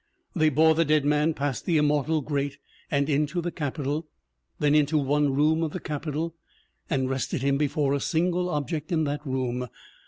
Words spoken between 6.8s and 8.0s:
and rested him before a